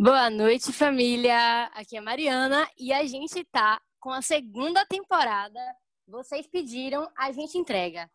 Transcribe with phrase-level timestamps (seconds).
[0.00, 1.64] Boa noite, família.
[1.74, 5.58] Aqui é a Mariana e a gente tá com a segunda temporada.
[6.06, 8.08] Vocês pediram, a gente entrega.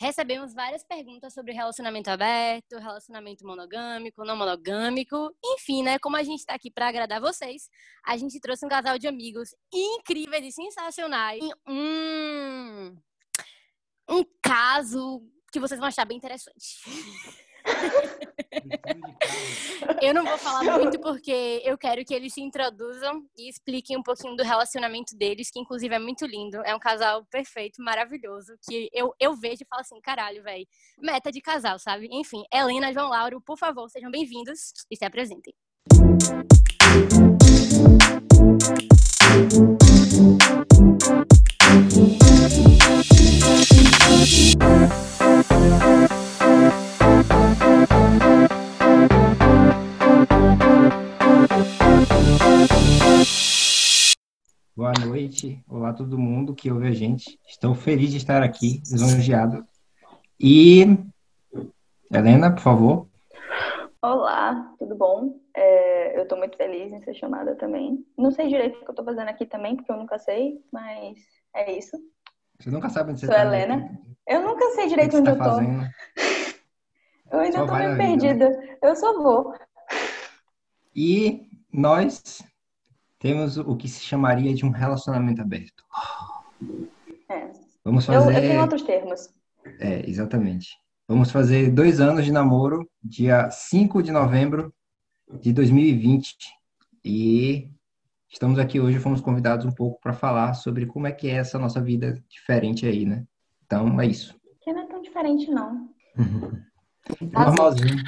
[0.00, 6.00] Recebemos várias perguntas sobre relacionamento aberto, relacionamento monogâmico, não monogâmico, enfim, né?
[6.00, 7.68] Como a gente tá aqui para agradar vocês,
[8.04, 11.44] a gente trouxe um casal de amigos incríveis e sensacionais.
[11.64, 12.96] Um,
[14.08, 15.22] um caso
[15.52, 16.80] que vocês vão achar bem interessante.
[20.02, 24.02] eu não vou falar muito porque eu quero que eles se introduzam e expliquem um
[24.02, 26.58] pouquinho do relacionamento deles, que inclusive é muito lindo.
[26.64, 30.66] É um casal perfeito, maravilhoso, que eu, eu vejo e falo assim, caralho, velho,
[30.98, 32.08] meta de casal, sabe?
[32.10, 35.54] Enfim, Helena, João Lauro, por favor, sejam bem-vindos e se apresentem.
[39.50, 39.89] Boa
[55.20, 57.38] noite, olá todo mundo que ouve a gente.
[57.46, 59.66] Estou feliz de estar aqui, lisonjeado.
[60.40, 60.86] E
[62.10, 63.06] Helena, por favor.
[64.00, 65.38] Olá, tudo bom?
[65.54, 68.02] É, eu estou muito feliz em ser chamada também.
[68.16, 71.18] Não sei direito o que eu estou fazendo aqui também, porque eu nunca sei, mas
[71.54, 71.98] é isso.
[72.58, 73.36] Você nunca sabe onde você Sou?
[73.36, 73.76] Helena.
[73.76, 73.98] Né?
[74.26, 75.60] Eu nunca sei direito onde tá eu estou.
[77.30, 78.04] Eu ainda Só estou meio vida.
[78.04, 78.78] perdida.
[78.82, 79.54] Eu só vou.
[80.96, 82.42] E nós
[83.20, 85.84] temos o que se chamaria de um relacionamento aberto.
[87.28, 87.52] É.
[87.84, 88.40] Vamos Eu, eu fazer.
[88.40, 89.28] tenho outros termos.
[89.78, 90.70] É, exatamente.
[91.06, 94.72] Vamos fazer dois anos de namoro, dia 5 de novembro
[95.40, 96.34] de 2020.
[97.04, 97.70] E
[98.28, 101.58] estamos aqui hoje, fomos convidados um pouco para falar sobre como é que é essa
[101.58, 103.26] nossa vida diferente aí, né?
[103.66, 104.34] Então, é isso.
[104.62, 105.90] Que não é tão diferente, não.
[107.20, 108.02] Normalzinho.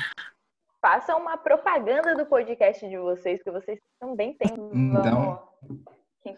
[0.83, 4.53] Façam uma propaganda do podcast de vocês, que vocês também têm.
[4.75, 5.41] Então,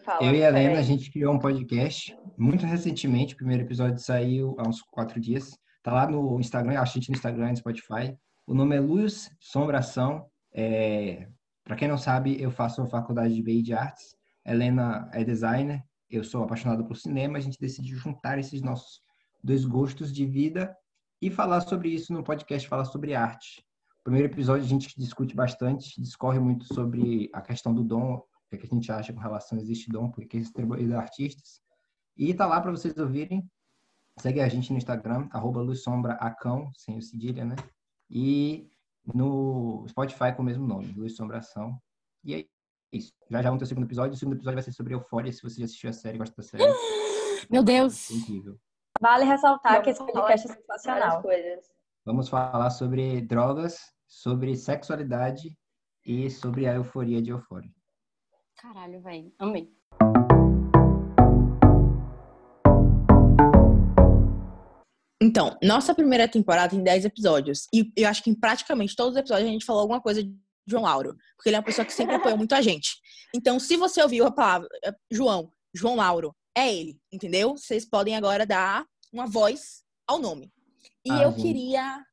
[0.03, 0.23] fala?
[0.23, 3.33] eu e a Helena, a gente criou um podcast muito recentemente.
[3.33, 5.57] O primeiro episódio saiu há uns quatro dias.
[5.81, 8.15] Tá lá no Instagram, a gente no Instagram e no Spotify.
[8.45, 10.29] O nome é Luz Sombração.
[10.53, 11.27] É...
[11.63, 14.15] Para quem não sabe, eu faço a faculdade de BI de Artes.
[14.45, 15.83] Helena é designer.
[16.07, 17.39] Eu sou apaixonado por cinema.
[17.39, 19.01] A gente decidiu juntar esses nossos
[19.43, 20.77] dois gostos de vida
[21.19, 23.65] e falar sobre isso no podcast, falar sobre arte.
[24.05, 28.23] Primeiro episódio a gente discute bastante, discorre muito sobre a questão do dom,
[28.53, 31.59] o que a gente acha com relação a existe dom, porque existe trabalho de artistas.
[32.15, 33.49] E tá lá para vocês ouvirem.
[34.19, 37.55] Segue a gente no Instagram, arroba LuzSombraAcão, sem o cedilha, né?
[38.07, 38.69] E
[39.11, 41.75] no Spotify com o mesmo nome, Luz Sombração.
[42.23, 42.45] E é
[42.93, 43.11] isso.
[43.27, 44.13] Já já vamos ter o segundo episódio.
[44.13, 46.43] O segundo episódio vai ser sobre Eufória, se você já assistiu a série, gosta da
[46.43, 46.63] série.
[47.49, 48.11] Meu Deus!
[48.11, 48.59] É incrível.
[49.01, 51.23] Vale ressaltar que esse podcast é sensacional.
[52.05, 55.57] Vamos falar sobre drogas, sobre sexualidade
[56.05, 57.69] e sobre a euforia de Eufória.
[58.57, 59.33] Caralho, velho.
[59.39, 59.71] Amei.
[65.21, 67.67] Então, nossa primeira temporada tem 10 episódios.
[67.73, 70.33] E eu acho que em praticamente todos os episódios a gente falou alguma coisa de
[70.67, 71.15] João Lauro.
[71.35, 72.95] Porque ele é uma pessoa que sempre apoiou muito a gente.
[73.33, 77.57] Então, se você ouviu a palavra eh, João, João Lauro, é ele, entendeu?
[77.57, 80.51] Vocês podem agora dar uma voz ao nome.
[81.03, 81.41] E Ah, eu gente.
[81.41, 82.05] queria.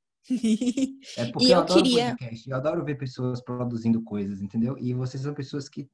[1.19, 4.77] É porque E eu, eu adoro queria- podcast, eu adoro ver pessoas produzindo coisas, entendeu?
[4.78, 5.88] E vocês são pessoas que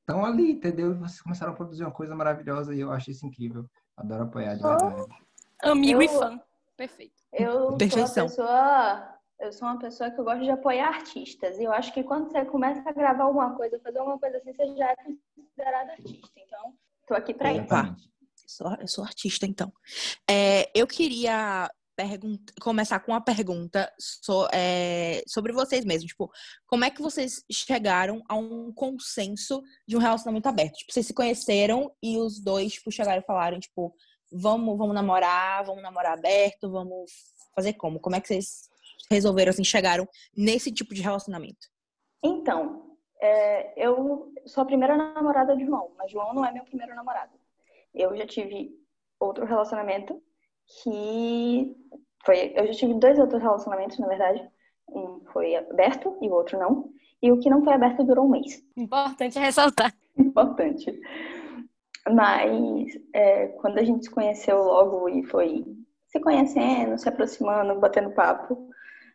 [0.00, 0.92] estão ali, entendeu?
[0.92, 3.68] E vocês começaram a produzir uma coisa maravilhosa e eu acho isso incrível.
[3.96, 5.06] Adoro apoiar de verdade.
[5.62, 6.40] Amigo e Eu- fã.
[6.76, 7.14] Perfeito.
[7.32, 8.26] Eu sou uma Perfeição.
[8.26, 9.08] pessoa.
[9.38, 11.58] Eu sou uma pessoa que eu gosto de apoiar artistas.
[11.58, 14.52] E eu acho que quando você começa a gravar alguma coisa, fazer alguma coisa assim,
[14.52, 14.96] você já é
[15.36, 16.30] considerado artista.
[16.36, 16.74] Então,
[17.06, 17.62] tô aqui pra isso.
[17.64, 18.10] Exatamente.
[18.46, 19.72] Sou- Eu sou artista, então.
[20.28, 21.70] É, eu queria
[22.60, 26.10] começar com uma pergunta so- é, sobre vocês mesmos.
[26.10, 26.30] Tipo,
[26.66, 30.74] como é que vocês chegaram a um consenso de um relacionamento aberto?
[30.74, 33.94] Tipo, vocês se conheceram e os dois tipo, chegaram e falaram, tipo,
[34.30, 37.10] vamos, vamos namorar, vamos namorar aberto, vamos
[37.54, 38.00] fazer como?
[38.00, 38.68] Como é que vocês
[39.10, 41.68] resolveram, assim, chegaram nesse tipo de relacionamento?
[42.22, 46.94] Então, é, eu sou a primeira namorada de João, mas João não é meu primeiro
[46.94, 47.32] namorado.
[47.94, 48.70] Eu já tive
[49.20, 50.22] outro relacionamento
[50.82, 51.76] que
[52.24, 52.52] foi.
[52.56, 54.48] Eu já tive dois outros relacionamentos, na verdade.
[54.88, 56.90] Um foi aberto e o outro não.
[57.22, 58.62] E o que não foi aberto durou um mês.
[58.76, 59.94] Importante ressaltar.
[60.18, 61.00] Importante.
[62.10, 65.64] Mas é, quando a gente se conheceu logo e foi
[66.08, 68.68] se conhecendo, se aproximando, batendo papo,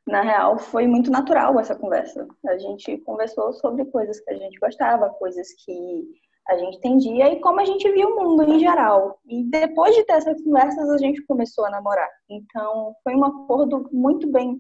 [0.08, 2.26] na real foi muito natural essa conversa.
[2.48, 6.08] A gente conversou sobre coisas que a gente gostava, coisas que
[6.50, 9.20] a gente entendia e como a gente via o mundo em geral.
[9.26, 12.10] E depois de ter essas conversas, a gente começou a namorar.
[12.30, 14.60] Então, foi um acordo muito bem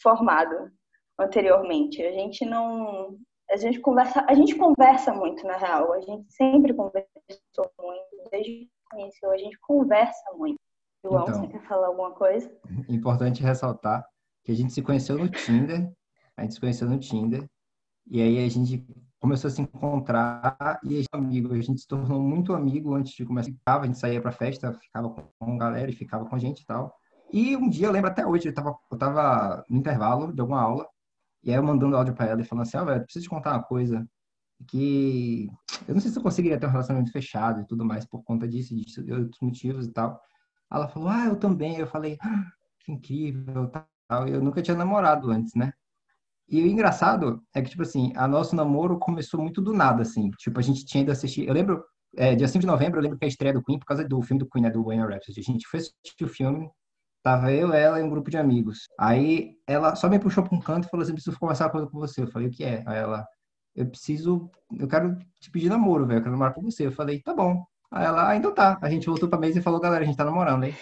[0.00, 0.70] formado
[1.18, 2.02] anteriormente.
[2.02, 3.16] A gente não
[3.50, 5.92] A gente conversa, a gente conversa muito, na real.
[5.92, 8.30] A gente sempre conversou muito.
[8.30, 10.58] Desde que conheceu, a gente conversa muito.
[11.04, 11.34] João, Então.
[11.34, 12.50] você quer falar alguma coisa?
[12.88, 14.06] Importante ressaltar
[14.44, 15.92] que a gente se conheceu no Tinder,
[16.36, 17.44] a gente se conheceu no Tinder,
[18.06, 18.84] e aí a gente
[19.24, 23.24] começou a se encontrar e a amigo, a gente se tornou muito amigo antes de
[23.24, 23.54] começar.
[23.66, 26.94] A gente saía pra festa, ficava com galera e ficava com a gente e tal.
[27.32, 30.60] E um dia eu lembro até hoje, eu tava, eu tava no intervalo de alguma
[30.60, 30.86] aula,
[31.42, 33.52] e aí eu mandando áudio pra ela e falando assim, ó, velho, preciso te contar
[33.52, 34.06] uma coisa,
[34.68, 35.48] que
[35.88, 38.46] eu não sei se eu conseguiria ter um relacionamento fechado e tudo mais por conta
[38.46, 40.20] disso, e de outros motivos e tal.
[40.70, 41.78] Ela falou, ah, eu também.
[41.78, 42.44] Eu falei, ah,
[42.80, 44.28] que incrível, tal.
[44.28, 45.72] Eu nunca tinha namorado antes, né?
[46.48, 50.30] E o engraçado é que, tipo assim, a nosso namoro começou muito do nada, assim.
[50.32, 51.46] Tipo, a gente tinha ido assistir...
[51.46, 51.82] Eu lembro,
[52.16, 54.20] é, dia 5 de novembro, eu lembro que a estreia do Queen, por causa do
[54.22, 55.40] filme do Queen, né, do Bohemian Rhapsody.
[55.40, 56.70] A gente foi assistir o filme,
[57.22, 58.88] tava eu, ela e um grupo de amigos.
[58.98, 61.86] Aí, ela só me puxou pra um canto e falou assim, preciso conversar uma coisa
[61.86, 62.22] com você.
[62.22, 62.84] Eu falei, o que é?
[62.86, 63.26] Aí ela,
[63.74, 64.50] eu preciso...
[64.78, 66.18] Eu quero te pedir namoro, velho.
[66.18, 66.86] Eu quero namorar com você.
[66.86, 67.64] Eu falei, tá bom.
[67.90, 68.78] Aí ela, ah, então tá.
[68.82, 70.74] A gente voltou pra mesa e falou, galera, a gente tá namorando, hein?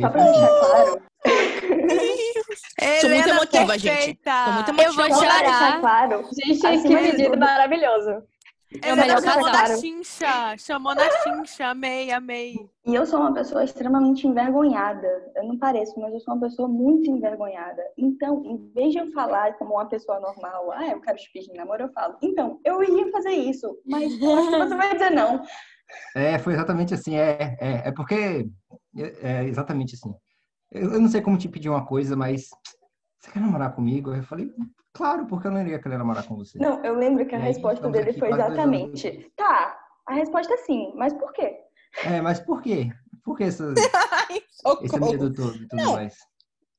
[0.00, 0.32] Só pra assim.
[0.32, 1.02] deixar claro,
[3.00, 3.94] Sou muito Helena emotiva, gente.
[3.96, 4.44] perfeita.
[4.44, 5.06] Sou muito Eu vou emotiva.
[5.06, 5.80] pra deixar chorar.
[5.80, 6.28] claro.
[6.32, 8.22] Gente, Assim que pedido maravilhoso.
[8.82, 9.68] É o melhor Helena chamou casal.
[9.68, 10.56] na chincha.
[10.58, 11.66] Chamou na chincha.
[11.68, 12.56] Amei, amei.
[12.84, 15.08] E eu sou uma pessoa extremamente envergonhada.
[15.36, 17.82] Eu não pareço, mas eu sou uma pessoa muito envergonhada.
[17.96, 21.52] Então, em vez de eu falar como uma pessoa normal, ah, eu quero te pedir
[21.54, 22.16] namoro, eu falo.
[22.20, 25.42] Então, eu ia fazer isso, mas eu você vai dizer não.
[26.16, 27.16] É, foi exatamente assim.
[27.16, 28.48] É, é, é porque.
[28.98, 30.12] É, é exatamente assim.
[30.72, 32.48] Eu, eu não sei como te pedir uma coisa, mas.
[33.26, 34.14] Você quer namorar comigo?
[34.14, 34.54] Eu falei,
[34.92, 36.58] claro, porque eu não iria querer namorar com você.
[36.60, 39.76] Não, eu lembro que a aí, resposta dele foi exatamente: tá,
[40.06, 41.56] a resposta é sim, mas por quê?
[42.04, 42.88] É, mas por quê?
[43.24, 43.64] Por que essa,
[44.30, 44.40] Ai,
[44.82, 45.92] esse medo todo e tudo Não.
[45.94, 46.16] mais?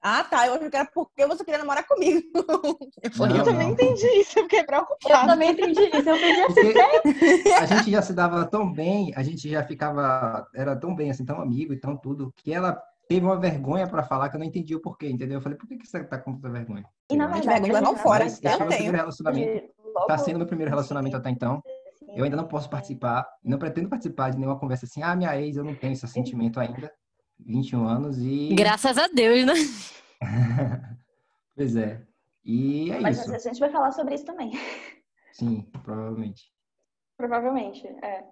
[0.01, 0.47] Ah, tá.
[0.47, 2.21] Eu achei que era porque você queria namorar comigo.
[3.03, 3.73] Eu falei, Não, eu também não.
[3.73, 4.39] entendi isso.
[4.39, 5.31] Eu fiquei Eu preocupada.
[5.33, 6.09] também entendi isso.
[6.09, 10.47] Eu pedi assim, Porque a gente já se dava tão bem, a gente já ficava,
[10.55, 14.03] era tão bem, assim, tão amigo e tão tudo, que ela teve uma vergonha pra
[14.03, 15.37] falar que eu não entendi o porquê, entendeu?
[15.37, 16.85] Eu falei, por que, que você tá com tanta vergonha?
[17.09, 18.23] E na verdade, vai levar a gente fora.
[18.25, 18.67] Mas esse Eu tenho.
[18.69, 19.73] primeiro relacionamento.
[19.93, 21.61] logo Tá sendo meu primeiro relacionamento até então.
[22.15, 25.57] Eu ainda não posso participar, não pretendo participar de nenhuma conversa assim, ah, minha ex,
[25.57, 26.91] eu não tenho esse sentimento ainda.
[27.39, 28.49] 21 anos e.
[28.55, 29.53] Graças a Deus, né?
[31.55, 32.03] Pois é.
[32.45, 33.33] E é Mas isso.
[33.33, 34.51] a gente vai falar sobre isso também.
[35.33, 36.51] Sim, provavelmente.
[37.17, 38.23] Provavelmente, é.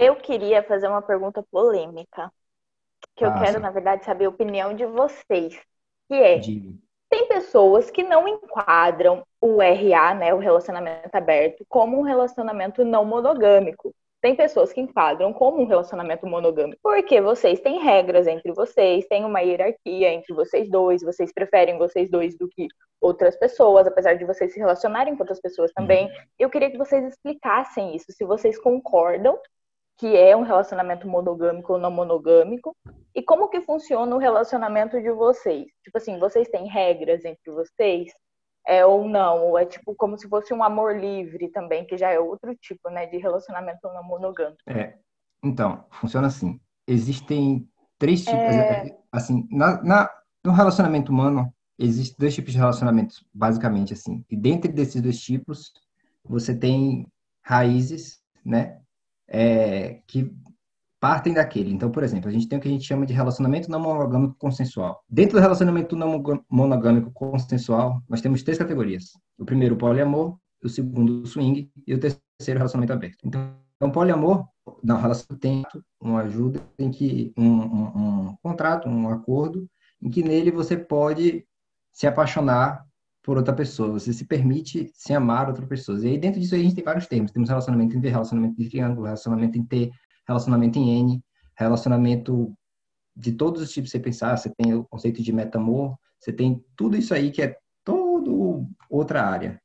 [0.00, 2.32] Eu queria fazer uma pergunta polêmica.
[3.14, 3.62] Que eu Ah, quero, sim.
[3.62, 5.60] na verdade, saber a opinião de vocês.
[6.08, 6.40] Que é,
[7.10, 13.04] tem pessoas que não enquadram o RA, né, o relacionamento aberto, como um relacionamento não
[13.04, 13.94] monogâmico.
[14.22, 19.24] Tem pessoas que enquadram como um relacionamento monogâmico, porque vocês têm regras entre vocês, tem
[19.24, 22.68] uma hierarquia entre vocês dois, vocês preferem vocês dois do que
[23.00, 26.10] outras pessoas, apesar de vocês se relacionarem com outras pessoas também.
[26.38, 29.38] Eu queria que vocês explicassem isso, se vocês concordam
[30.00, 32.74] que é um relacionamento monogâmico ou não monogâmico,
[33.14, 35.66] e como que funciona o relacionamento de vocês?
[35.84, 38.10] Tipo assim, vocês têm regras entre vocês?
[38.66, 39.48] É ou não?
[39.48, 42.88] Ou é tipo como se fosse um amor livre também, que já é outro tipo,
[42.88, 44.58] né, de relacionamento não monogâmico.
[44.66, 44.94] É,
[45.44, 46.58] então, funciona assim.
[46.88, 47.68] Existem
[47.98, 48.96] três tipos, É.
[49.12, 50.10] assim, na, na-
[50.42, 54.24] no relacionamento humano, existem dois tipos de relacionamentos, basicamente, assim.
[54.30, 55.72] E dentro desses dois tipos,
[56.24, 57.06] você tem
[57.42, 58.80] raízes, né,
[59.30, 60.34] é, que
[61.00, 61.72] partem daquele.
[61.72, 64.34] Então, por exemplo, a gente tem o que a gente chama de relacionamento não monogâmico
[64.36, 65.02] consensual.
[65.08, 69.12] Dentro do relacionamento não mono- monogâmico consensual, nós temos três categorias.
[69.38, 73.18] O primeiro, o poliamor, o segundo, o swing, e o terceiro, o relacionamento aberto.
[73.24, 74.46] Então, então poliamor,
[74.82, 75.64] não, relação tem
[75.98, 79.66] uma ajuda em que um, um, um contrato, um acordo,
[80.02, 81.46] em que nele você pode
[81.92, 82.84] se apaixonar
[83.22, 85.98] por outra pessoa, você se permite se amar outra pessoa.
[86.00, 87.30] E aí dentro disso a gente tem vários termos.
[87.30, 89.90] Temos relacionamento em V, relacionamento de triângulo, relacionamento em T,
[90.26, 91.24] relacionamento em N,
[91.56, 92.52] relacionamento
[93.14, 94.36] de todos os tipos que você pensar.
[94.36, 99.22] Você tem o conceito de metamor, você tem tudo isso aí que é todo outra
[99.22, 99.60] área.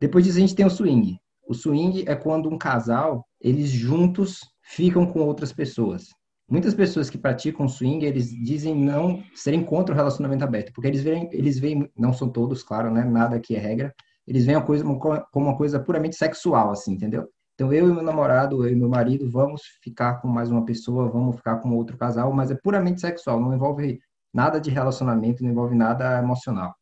[0.00, 1.18] Depois disso a gente tem o swing.
[1.48, 6.08] O swing é quando um casal, eles juntos ficam com outras pessoas.
[6.48, 11.02] Muitas pessoas que praticam swing, eles dizem não serem contra o relacionamento aberto, porque eles
[11.02, 13.04] veem, eles veem, não são todos, claro, né?
[13.04, 13.92] Nada aqui é regra.
[14.26, 17.28] Eles veem a coisa como uma coisa puramente sexual, assim, entendeu?
[17.54, 21.08] Então eu e meu namorado, eu e meu marido, vamos ficar com mais uma pessoa,
[21.08, 23.98] vamos ficar com outro casal, mas é puramente sexual, não envolve
[24.32, 26.74] nada de relacionamento, não envolve nada emocional.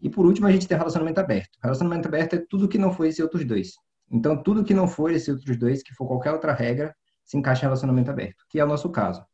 [0.00, 1.58] E por último, a gente tem relacionamento aberto.
[1.62, 3.72] Relacionamento aberto é tudo que não foi esses outros dois.
[4.10, 6.94] Então, tudo que não for esses outros dois, que for qualquer outra regra,
[7.30, 9.24] se encaixa em relacionamento aberto, que é o nosso caso.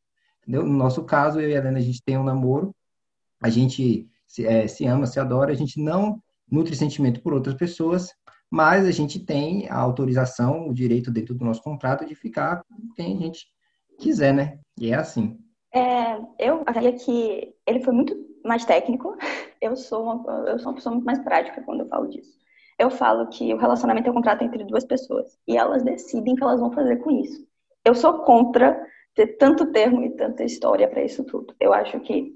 [0.43, 0.63] Entendeu?
[0.63, 2.77] No nosso caso, eu e a Helena, a gente tem um namoro,
[3.43, 7.55] a gente se, é, se ama, se adora, a gente não nutre sentimento por outras
[7.55, 8.13] pessoas,
[8.51, 12.93] mas a gente tem a autorização, o direito dentro do nosso contrato de ficar com
[12.95, 13.47] quem a gente
[13.99, 14.59] quiser, né?
[14.79, 15.39] E é assim.
[15.73, 19.17] É, eu acharia que ele foi muito mais técnico.
[19.59, 22.37] Eu sou, uma, eu sou uma pessoa muito mais prática quando eu falo disso.
[22.79, 26.37] Eu falo que o relacionamento é um contrato entre duas pessoas e elas decidem o
[26.37, 27.47] que elas vão fazer com isso.
[27.87, 31.55] Eu sou contra ter tanto termo e tanta história para isso tudo.
[31.61, 32.35] Eu acho que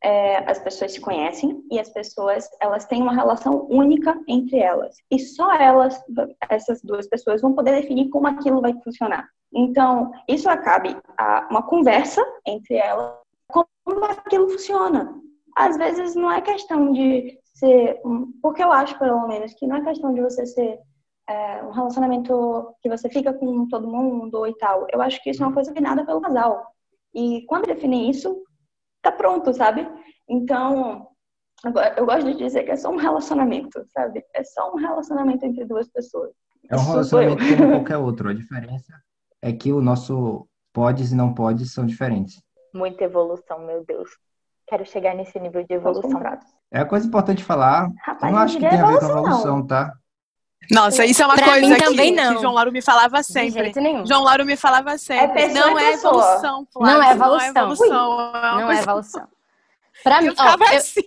[0.00, 4.94] é, as pessoas se conhecem e as pessoas elas têm uma relação única entre elas.
[5.10, 6.00] E só elas
[6.48, 9.28] essas duas pessoas vão poder definir como aquilo vai funcionar.
[9.52, 13.16] Então isso acabe a uma conversa entre elas
[13.48, 15.12] como aquilo funciona.
[15.56, 18.00] Às vezes não é questão de ser
[18.40, 20.78] porque eu acho pelo menos que não é questão de você ser
[21.28, 25.42] é, um relacionamento que você fica com todo mundo e tal eu acho que isso
[25.42, 26.66] é uma coisa nada pelo casal
[27.14, 28.42] e quando definir isso
[29.00, 29.86] tá pronto, sabe?
[30.28, 31.06] Então,
[31.96, 34.24] eu gosto de dizer que é só um relacionamento, sabe?
[34.34, 36.32] É só um relacionamento entre duas pessoas.
[36.68, 38.30] É um relacionamento como qualquer outro.
[38.30, 38.92] A diferença
[39.42, 42.42] é que o nosso podes e não podes são diferentes.
[42.74, 44.10] Muita evolução, meu Deus.
[44.66, 46.20] Quero chegar nesse nível de evolução.
[46.72, 47.90] É a coisa importante falar.
[48.02, 49.66] Rapaz, eu não acho que tem a ver com a evolução, não.
[49.66, 49.92] tá?
[50.70, 52.34] Nossa, isso é uma pra coisa mim também que, não.
[52.34, 53.72] que João Lauro me falava sempre.
[54.06, 55.42] João Lauro me falava sempre.
[55.42, 56.98] É não é evolução, Flávio.
[56.98, 57.52] Não é evolução.
[57.52, 58.32] Não é evolução.
[58.34, 59.28] É não é evolução.
[60.02, 61.00] Pra mim, eu, ó, eu, assim.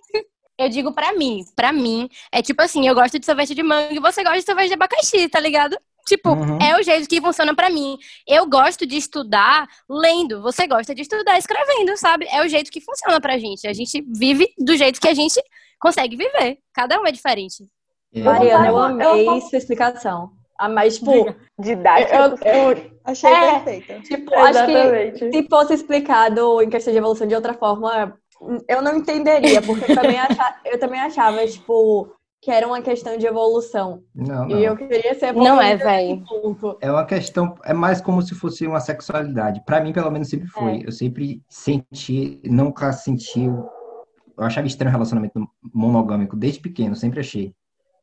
[0.58, 3.94] eu digo pra mim, pra mim, é tipo assim, eu gosto de sorvete de manga
[3.94, 5.78] e você gosta de sorvete de abacaxi, tá ligado?
[6.08, 6.58] Tipo, uhum.
[6.62, 7.98] é o jeito que funciona para mim.
[8.26, 12.26] Eu gosto de estudar lendo, você gosta de estudar escrevendo, sabe?
[12.32, 13.68] É o jeito que funciona pra gente.
[13.68, 15.40] A gente vive do jeito que a gente
[15.78, 16.60] consegue viver.
[16.74, 17.68] Cada um é diferente.
[18.14, 18.22] É.
[18.22, 19.42] Mariana, eu amei eu...
[19.42, 20.32] sua explicação.
[20.58, 22.16] Ah, mas, tipo, didática.
[22.16, 24.00] Eu, eu achei é, perfeita.
[24.02, 25.24] Tipo, Exatamente.
[25.24, 28.18] acho que se fosse explicado em questão de evolução de outra forma,
[28.68, 32.12] eu não entenderia, porque eu também, achava, eu também achava, tipo,
[32.42, 34.02] que era uma questão de evolução.
[34.16, 34.58] Não, não.
[34.58, 36.24] E eu queria ser Não é, velho.
[36.82, 39.62] É uma questão, é mais como se fosse uma sexualidade.
[39.64, 40.78] Para mim, pelo menos, sempre foi.
[40.78, 40.88] É.
[40.88, 43.46] Eu sempre senti, nunca senti.
[43.46, 45.40] Eu achava estranho o relacionamento
[45.74, 47.54] monogâmico desde pequeno, sempre achei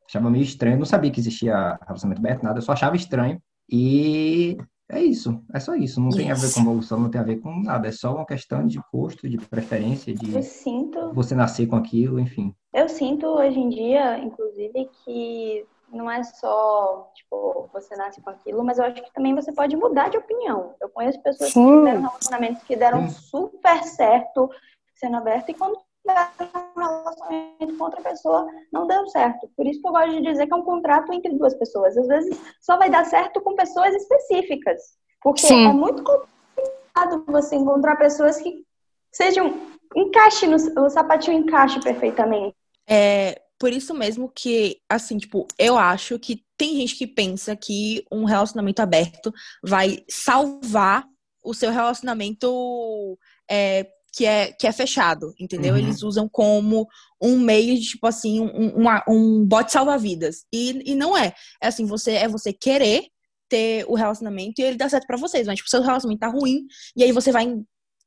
[0.07, 3.41] achava meio estranho, não sabia que existia relacionamento aberto, nada, eu só achava estranho.
[3.69, 4.57] E
[4.89, 5.99] é isso, é só isso.
[5.99, 7.87] Não tem a ver com evolução, não tem a ver com nada.
[7.87, 12.19] É só uma questão de gosto, de preferência, de eu sinto, você nascer com aquilo,
[12.19, 12.53] enfim.
[12.73, 18.63] Eu sinto hoje em dia, inclusive, que não é só, tipo, você nasce com aquilo,
[18.63, 20.75] mas eu acho que também você pode mudar de opinião.
[20.79, 21.63] Eu conheço pessoas Sim.
[21.63, 23.21] que tiveram relacionamentos que deram Sim.
[23.21, 24.49] super certo
[24.93, 29.49] sendo aberto e quando um relacionamento com outra pessoa não deu certo.
[29.55, 31.97] Por isso que eu gosto de dizer que é um contrato entre duas pessoas.
[31.97, 34.81] Às vezes só vai dar certo com pessoas específicas.
[35.21, 35.67] Porque Sim.
[35.67, 38.63] é muito complicado você encontrar pessoas que
[39.11, 39.53] sejam
[39.95, 42.55] encaixe no o sapatinho encaixe perfeitamente.
[42.87, 48.05] É por isso mesmo que, assim, tipo, eu acho que tem gente que pensa que
[48.11, 49.33] um relacionamento aberto
[49.63, 51.05] vai salvar
[51.43, 53.17] o seu relacionamento
[53.49, 55.73] é, que é, que é fechado, entendeu?
[55.73, 55.79] Uhum.
[55.79, 56.87] Eles usam como
[57.21, 60.45] um meio de, tipo assim, um, um, um bote salva-vidas.
[60.53, 61.33] E, e não é.
[61.61, 63.07] É assim, você é você querer
[63.49, 65.45] ter o relacionamento e ele dá certo para vocês.
[65.45, 67.57] Mas, tipo, seu relacionamento tá ruim, e aí você vai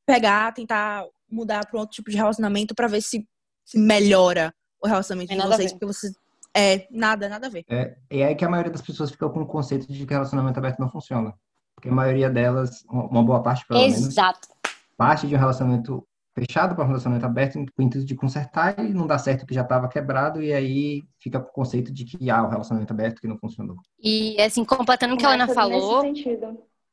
[0.07, 3.29] pegar, tentar mudar para outro tipo de relacionamento para ver se,
[3.67, 6.15] se melhora o relacionamento de vocês, porque vocês.
[6.57, 7.67] É, nada, nada a ver.
[7.69, 10.59] É, é aí que a maioria das pessoas fica com o conceito de que relacionamento
[10.59, 11.35] aberto não funciona.
[11.75, 14.01] Porque a maioria delas, uma boa parte, pelo Exato.
[14.01, 14.13] menos.
[14.15, 14.58] Exato
[14.99, 18.93] parte de um relacionamento fechado para um relacionamento aberto com o intuito de consertar e
[18.93, 22.31] não dá certo que já estava quebrado e aí fica com o conceito de que
[22.31, 23.77] há ah, o relacionamento aberto que não funcionou.
[24.03, 26.03] E assim, completando o que a Ana falou,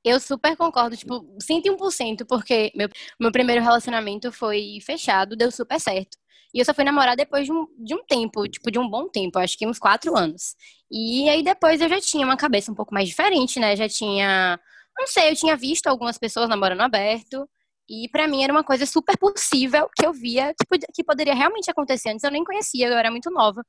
[0.04, 2.88] eu super concordo, tipo, 101%, porque meu,
[3.20, 6.16] meu primeiro relacionamento foi fechado, deu super certo.
[6.54, 9.10] E eu só fui namorar depois de um, de um tempo, tipo, de um bom
[9.10, 10.56] tempo, acho que uns quatro anos.
[10.90, 13.76] E aí depois eu já tinha uma cabeça um pouco mais diferente, né?
[13.76, 14.60] Já tinha,
[14.98, 17.50] não sei, eu tinha visto algumas pessoas namorando aberto.
[17.90, 21.70] E para mim era uma coisa super possível que eu via que, que poderia realmente
[21.70, 22.10] acontecer.
[22.10, 23.64] Antes eu nem conhecia, eu era muito nova.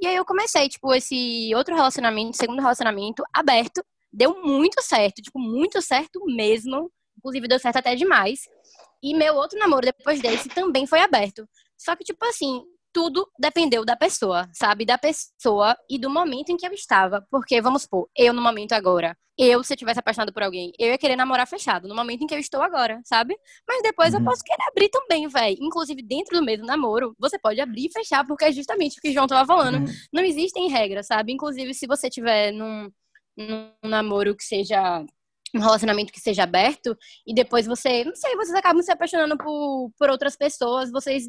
[0.00, 3.84] E aí eu comecei, tipo, esse outro relacionamento, segundo relacionamento, aberto.
[4.12, 6.90] Deu muito certo, tipo, muito certo mesmo.
[7.18, 8.40] Inclusive deu certo até demais.
[9.02, 11.48] E meu outro namoro depois desse também foi aberto.
[11.76, 14.84] Só que, tipo assim, tudo dependeu da pessoa, sabe?
[14.84, 17.26] Da pessoa e do momento em que eu estava.
[17.30, 20.88] Porque, vamos supor, eu no momento agora, eu, se eu tivesse apaixonado por alguém, eu
[20.88, 23.36] ia querer namorar fechado, no momento em que eu estou agora, sabe?
[23.68, 24.18] Mas depois uhum.
[24.18, 25.56] eu posso querer abrir também, velho.
[25.60, 29.10] Inclusive, dentro do mesmo namoro, você pode abrir e fechar, porque é justamente o que
[29.10, 29.86] o João tava falando.
[29.86, 29.94] Uhum.
[30.12, 31.32] Não existem regras, sabe?
[31.32, 32.90] Inclusive, se você tiver num,
[33.36, 35.04] num namoro que seja
[35.54, 39.90] um relacionamento que seja aberto e depois você, não sei, vocês acabam se apaixonando por,
[39.98, 41.24] por outras pessoas, vocês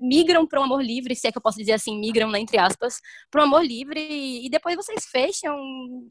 [0.00, 2.58] migram para um amor livre, se é que eu posso dizer assim, migram, né, entre
[2.58, 5.56] aspas, para um amor livre e depois vocês fecham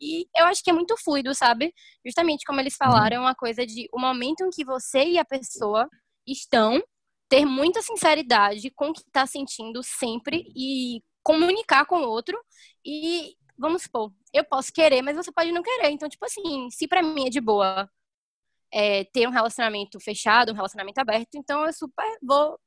[0.01, 1.73] e eu acho que é muito fluido, sabe?
[2.05, 5.25] Justamente como eles falaram, é uma coisa de o momento em que você e a
[5.25, 5.89] pessoa
[6.25, 6.81] estão
[7.29, 12.39] ter muita sinceridade com o que está sentindo sempre e comunicar com o outro
[12.85, 15.89] e vamos supor, eu posso querer, mas você pode não querer.
[15.89, 17.89] Então, tipo assim, se para mim é de boa
[18.71, 22.59] é, ter um relacionamento fechado, um relacionamento aberto, então eu super vou,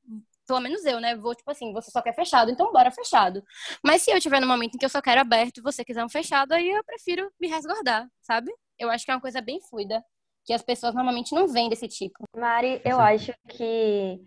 [0.47, 1.15] pelo menos eu, né?
[1.15, 3.43] Vou, tipo assim, você só quer fechado, então bora fechado.
[3.83, 6.03] Mas se eu tiver no momento em que eu só quero aberto e você quiser
[6.03, 8.51] um fechado, aí eu prefiro me resguardar, sabe?
[8.77, 10.03] Eu acho que é uma coisa bem fluida,
[10.43, 12.23] que as pessoas normalmente não veem desse tipo.
[12.35, 14.19] Mari, eu acho que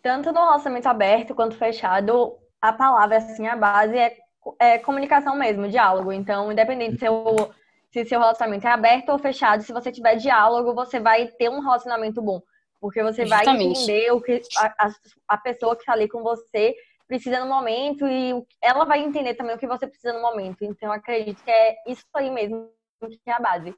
[0.00, 4.16] tanto no relacionamento aberto quanto fechado, a palavra, assim, a base é
[4.58, 6.12] é, comunicação mesmo, diálogo.
[6.12, 7.52] Então, independente se, eu,
[7.90, 11.60] se seu relacionamento é aberto ou fechado, se você tiver diálogo, você vai ter um
[11.60, 12.40] relacionamento bom.
[12.80, 13.44] Porque você Justamente.
[13.44, 14.90] vai entender o que a,
[15.28, 16.74] a pessoa que está ali com você
[17.06, 20.64] precisa no momento e ela vai entender também o que você precisa no momento.
[20.64, 22.70] Então, acredito que é isso aí mesmo
[23.00, 23.74] que é a base.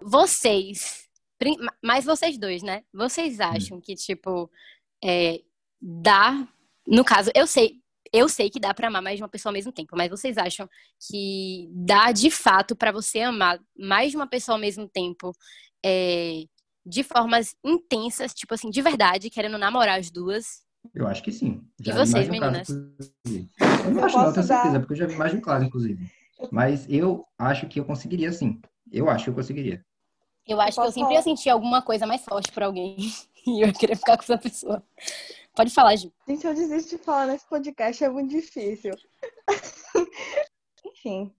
[0.00, 1.08] Vocês,
[1.82, 2.84] mais vocês dois, né?
[2.92, 4.50] Vocês acham que, tipo,
[5.04, 5.40] é,
[5.80, 6.48] dá,
[6.86, 7.74] no caso, eu sei,
[8.12, 10.38] eu sei que dá para amar mais de uma pessoa ao mesmo tempo, mas vocês
[10.38, 10.68] acham
[11.08, 15.32] que dá de fato para você amar mais de uma pessoa ao mesmo tempo,
[15.84, 16.44] é,
[16.86, 20.64] de formas intensas, tipo assim, de verdade, querendo namorar as duas?
[20.94, 21.62] Eu acho que sim.
[21.80, 22.68] Já e vocês, meninas?
[22.68, 22.96] Caso,
[23.84, 24.80] eu não eu acho, não, tenho certeza, dar...
[24.80, 26.06] porque eu já vi mais de um caso, inclusive.
[26.50, 28.60] Mas eu acho que eu conseguiria sim.
[28.92, 29.84] Eu acho que eu conseguiria.
[30.46, 31.14] Eu acho eu que eu sempre falar.
[31.14, 32.96] ia sentir alguma coisa mais forte por alguém.
[33.46, 34.82] e eu ia querer ficar com essa pessoa.
[35.54, 36.12] Pode falar, Ju.
[36.26, 38.92] Gente, eu desisto de falar nesse podcast, é muito difícil.
[40.84, 41.32] Enfim,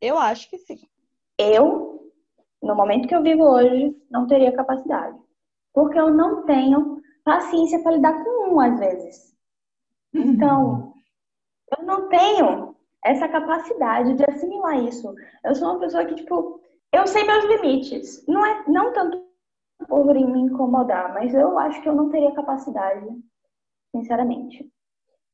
[0.00, 0.80] eu acho que sim.
[1.38, 2.12] Eu,
[2.62, 5.18] no momento que eu vivo hoje, não teria capacidade.
[5.72, 9.36] Porque eu não tenho paciência para lidar com um, às vezes.
[10.12, 10.92] Então,
[11.78, 15.14] eu não tenho essa capacidade de assimilar isso.
[15.44, 16.60] Eu sou uma pessoa que, tipo,
[16.92, 18.26] eu sei meus limites.
[18.26, 19.29] Não é não tanto
[19.88, 23.06] por me incomodar, mas eu acho que eu não teria capacidade,
[23.90, 24.70] sinceramente.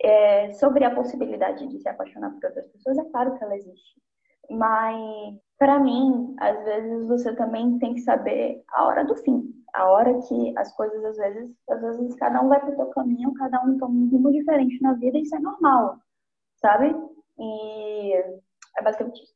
[0.03, 4.01] É, sobre a possibilidade de se apaixonar por outras pessoas, é claro que ela existe.
[4.51, 9.43] Mas, para mim, às vezes você também tem que saber a hora do fim.
[9.75, 13.35] A hora que as coisas, às vezes, às vezes cada um vai pro seu caminho,
[13.35, 15.99] cada um toma um rumo diferente na vida, e isso é normal,
[16.57, 16.95] sabe?
[17.39, 18.13] E
[18.79, 19.36] é basicamente isso.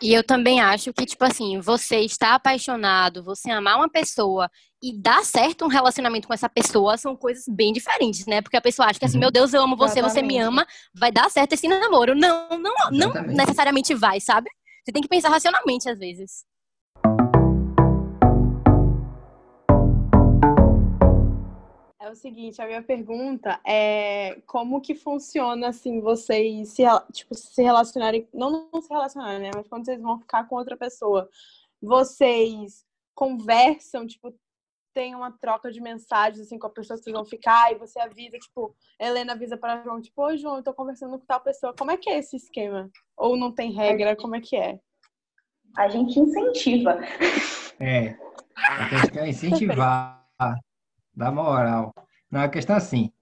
[0.00, 4.50] E eu também acho que, tipo assim, você está apaixonado, você amar uma pessoa
[4.82, 8.40] e dar certo um relacionamento com essa pessoa são coisas bem diferentes, né?
[8.40, 9.22] Porque a pessoa acha que assim, uhum.
[9.22, 10.12] meu Deus, eu amo você, Exatamente.
[10.12, 12.14] você me ama, vai dar certo esse namoro.
[12.14, 14.48] Não, não, não necessariamente vai, sabe?
[14.84, 16.44] Você tem que pensar racionalmente às vezes.
[22.08, 27.62] É o seguinte, a minha pergunta é como que funciona assim vocês se tipo se
[27.62, 31.28] relacionarem, não, não se relacionarem, né, mas quando vocês vão ficar com outra pessoa,
[31.82, 32.82] vocês
[33.14, 34.34] conversam, tipo,
[34.94, 38.00] tem uma troca de mensagens assim com a pessoa que vocês vão ficar e você
[38.00, 41.74] avisa, tipo, Helena avisa para João, tipo, oi João, eu tô conversando com tal pessoa.
[41.78, 42.90] Como é que é esse esquema?
[43.18, 44.16] Ou não tem regra?
[44.16, 44.80] Como é que é?
[45.76, 47.00] A gente incentiva.
[47.78, 48.16] É.
[48.56, 50.26] A gente quer incentivar
[51.18, 51.92] dá moral.
[52.30, 53.12] Não, a questão é assim,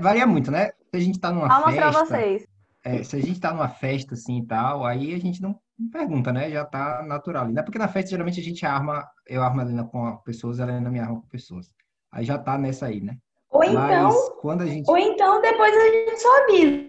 [0.00, 0.72] varia muito, né?
[0.90, 1.86] Se a gente tá numa Vou festa...
[1.86, 2.46] mostrar vocês.
[2.84, 5.58] É, se a gente tá numa festa, assim, e tal, aí a gente não
[5.92, 6.50] pergunta, né?
[6.50, 7.48] Já tá natural.
[7.48, 9.08] Não é porque na festa, geralmente, a gente arma...
[9.26, 11.72] Eu armo a Helena com pessoas, a Helena me arma com pessoas.
[12.10, 13.16] Aí já tá nessa aí, né?
[13.50, 14.10] Ou então...
[14.40, 14.90] quando a gente...
[14.90, 16.88] Ou então, depois a gente só avisa.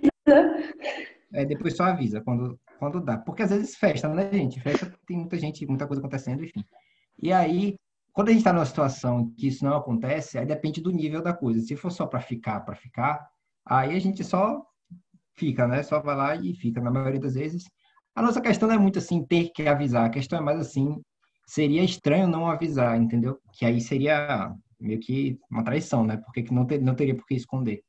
[1.34, 3.18] É, depois só avisa, quando, quando dá.
[3.18, 4.60] Porque às vezes festa, né, gente?
[4.60, 6.64] Festa tem muita gente, muita coisa acontecendo, enfim.
[7.22, 7.78] E aí,
[8.14, 11.34] quando a gente está numa situação que isso não acontece, aí depende do nível da
[11.34, 11.60] coisa.
[11.60, 13.28] Se for só para ficar, para ficar,
[13.66, 14.64] aí a gente só
[15.36, 15.82] fica, né?
[15.82, 17.64] Só vai lá e fica, na maioria das vezes.
[18.16, 21.02] A nossa questão não é muito assim ter que avisar, a questão é mais assim,
[21.48, 23.40] seria estranho não avisar, entendeu?
[23.52, 26.18] Que aí seria meio que uma traição, né?
[26.18, 27.82] Porque não, ter, não teria por que esconder.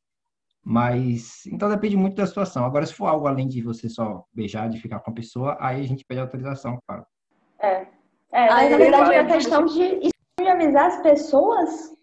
[0.65, 2.65] Mas, então depende muito da situação.
[2.65, 5.83] Agora, se for algo além de você só beijar, de ficar com a pessoa, aí
[5.83, 7.05] a gente pede autorização, claro.
[7.61, 7.87] É.
[8.33, 11.95] É, mas na verdade é a questão de de avisar as pessoas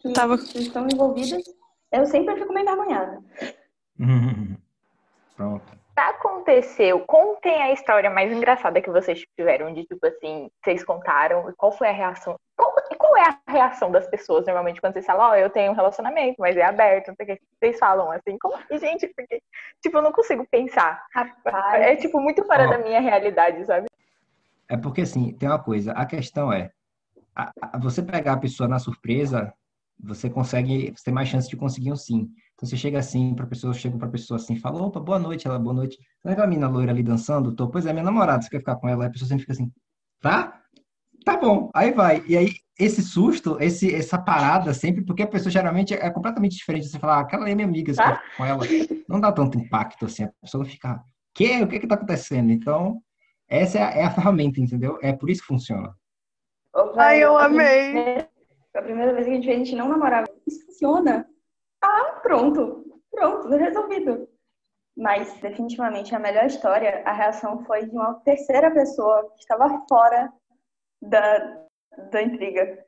[0.00, 0.36] que, Tava...
[0.38, 1.42] que estão envolvidas,
[1.90, 3.22] eu sempre fico meio envergonhada.
[5.36, 5.82] Pronto.
[5.94, 11.52] Aconteceu, contem a história mais engraçada que vocês tiveram, de tipo assim, vocês contaram, e
[11.52, 12.38] qual foi a reação?
[12.56, 15.70] Qual, qual é a reação das pessoas normalmente quando vocês falam, ó, oh, eu tenho
[15.70, 17.42] um relacionamento, mas é aberto, não sei o que.
[17.60, 19.06] Vocês falam assim, como que, gente?
[19.08, 19.42] Porque,
[19.82, 21.04] tipo, eu não consigo pensar.
[21.14, 21.82] Rapaz.
[21.82, 22.70] É, tipo, muito fora oh.
[22.70, 23.86] da minha realidade, sabe?
[24.68, 25.92] É porque, assim, tem uma coisa.
[25.92, 26.70] A questão é,
[27.80, 29.52] você pegar a pessoa na surpresa,
[30.02, 32.28] você consegue, você tem mais chance de conseguir um sim.
[32.54, 35.58] Então você chega assim para pessoa, chega para pessoa assim, fala, opa, boa noite, ela,
[35.58, 35.98] boa noite.
[36.24, 37.54] Não é aquela menina loira ali dançando?
[37.54, 39.04] Tô, pois é, minha namorada, você quer ficar com ela?
[39.04, 39.70] Aí a pessoa sempre fica assim,
[40.20, 40.60] tá?
[41.24, 42.24] Tá bom, aí vai.
[42.26, 46.88] E aí, esse susto, esse, essa parada sempre, porque a pessoa geralmente é completamente diferente.
[46.88, 48.20] Você falar, ah, aquela é minha amiga, você tá?
[48.36, 48.64] com ela,
[49.08, 51.00] não dá tanto impacto assim, a pessoa fica,
[51.34, 51.62] que?
[51.62, 52.50] O que que tá acontecendo?
[52.50, 53.00] Então,
[53.48, 54.98] essa é a, é a ferramenta, entendeu?
[55.00, 55.94] É por isso que funciona.
[56.96, 58.26] Ai, eu amei!
[58.74, 60.26] A primeira vez que a gente fez, a gente não namorava.
[60.46, 61.28] Isso funciona.
[61.82, 62.84] Ah, pronto.
[63.10, 64.28] Pronto, resolvido.
[64.96, 70.32] Mas, definitivamente, a melhor história, a reação foi de uma terceira pessoa que estava fora
[71.00, 71.64] da,
[72.10, 72.84] da intriga.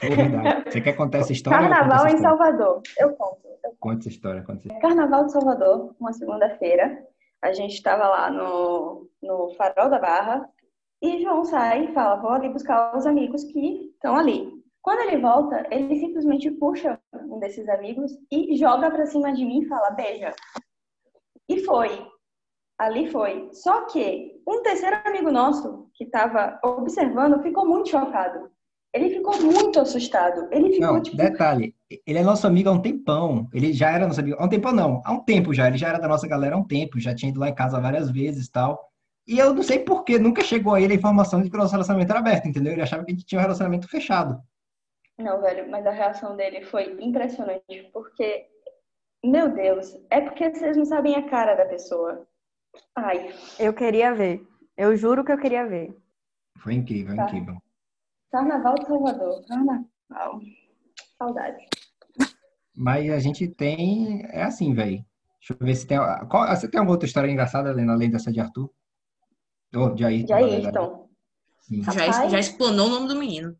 [0.00, 0.70] verdade.
[0.70, 1.68] Você quer contar essa história?
[1.68, 2.82] Carnaval em Salvador.
[2.96, 3.40] Eu conto.
[3.64, 3.98] Eu conto.
[3.98, 4.42] essa história.
[4.42, 4.88] Conta essa história.
[4.88, 7.04] Carnaval de Salvador, uma segunda-feira.
[7.42, 10.48] A gente estava lá no, no Farol da Barra.
[11.02, 14.50] E João sai e fala: Vou ali buscar os amigos que estão ali.
[14.82, 19.62] Quando ele volta, ele simplesmente puxa um desses amigos e joga pra cima de mim
[19.62, 20.34] e fala: Beija.
[21.48, 22.06] E foi.
[22.78, 23.50] Ali foi.
[23.52, 28.50] Só que um terceiro amigo nosso, que estava observando, ficou muito chocado.
[28.92, 30.48] Ele ficou muito assustado.
[30.50, 31.16] Ele ficou não, tipo.
[31.16, 31.74] Detalhe,
[32.06, 33.48] ele é nosso amigo há um tempão.
[33.52, 34.36] Ele já era nosso amigo.
[34.40, 35.00] Há um tempão, não.
[35.04, 35.68] Há um tempo já.
[35.68, 36.98] Ele já era da nossa galera há um tempo.
[36.98, 38.89] Já tinha ido lá em casa várias vezes e tal.
[39.30, 41.70] E eu não sei porquê, nunca chegou a ele a informação de que o nosso
[41.70, 42.72] relacionamento era aberto, entendeu?
[42.72, 44.42] Ele achava que a gente tinha um relacionamento fechado.
[45.16, 48.48] Não, velho, mas a reação dele foi impressionante, porque,
[49.24, 52.26] meu Deus, é porque vocês não sabem a cara da pessoa.
[52.96, 53.32] Ai.
[53.56, 54.44] Eu queria ver.
[54.76, 55.96] Eu juro que eu queria ver.
[56.58, 57.26] Foi incrível, tá.
[57.26, 57.56] incrível.
[58.32, 59.46] Carnaval de Salvador.
[59.46, 60.40] Carnaval.
[61.16, 61.68] Saudade.
[62.74, 64.26] Mas a gente tem.
[64.30, 65.04] É assim, velho.
[65.38, 65.98] Deixa eu ver se tem.
[66.28, 66.48] Qual...
[66.48, 68.68] Você tem alguma outra história engraçada além dessa de Arthur?
[69.74, 70.26] Oh, de Ayrton.
[70.26, 71.08] De Ayrton.
[71.92, 73.54] Já, já explanou o nome do menino.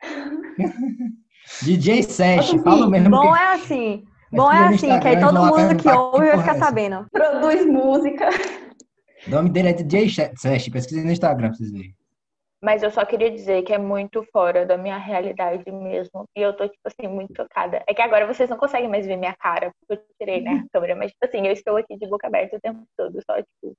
[1.62, 3.10] DJ Sesh, fala mesmo.
[3.10, 3.38] Bom que...
[3.38, 4.04] é assim.
[4.32, 7.06] Bom é assim, que aí todo mundo que ouve vai ficar sabendo.
[7.10, 8.28] Produz música.
[9.26, 11.94] O nome dele é DJ Sesh, pesquisei no Instagram pra vocês verem.
[12.62, 16.24] Mas eu só queria dizer que é muito fora da minha realidade mesmo.
[16.36, 17.82] E eu tô, tipo assim, muito chocada.
[17.86, 20.72] É que agora vocês não conseguem mais ver minha cara, porque eu tirei, né, a
[20.72, 20.94] câmera.
[20.94, 23.74] Mas, tipo assim, eu estou aqui de boca aberta o tempo todo, só, tipo,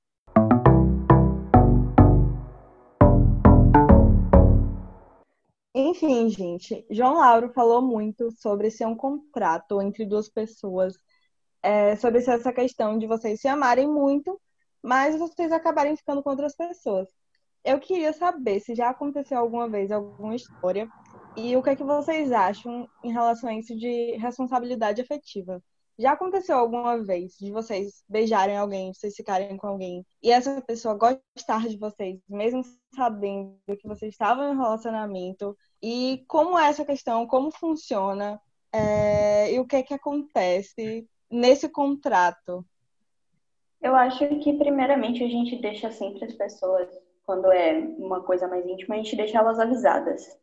[5.73, 10.95] Enfim, gente, João Lauro falou muito sobre ser um contrato entre duas pessoas,
[11.63, 14.39] é, sobre essa questão de vocês se amarem muito,
[14.83, 17.07] mas vocês acabarem ficando com outras pessoas.
[17.63, 20.89] Eu queria saber se já aconteceu alguma vez alguma história
[21.37, 25.63] e o que é que vocês acham em relação a isso de responsabilidade afetiva.
[26.01, 30.95] Já aconteceu alguma vez de vocês beijarem alguém, vocês ficarem com alguém e essa pessoa
[30.95, 32.63] gostar de vocês, mesmo
[32.95, 35.55] sabendo que vocês estavam em relacionamento?
[35.79, 38.41] E como é essa questão, como funciona
[38.73, 42.65] é, e o que é que acontece nesse contrato?
[43.79, 46.89] Eu acho que, primeiramente, a gente deixa sempre as pessoas,
[47.23, 50.35] quando é uma coisa mais íntima, a gente deixa elas avisadas.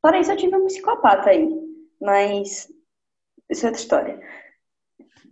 [0.00, 1.48] Fora isso, eu tive um psicopata aí,
[2.00, 2.72] mas
[3.50, 4.43] isso é outra história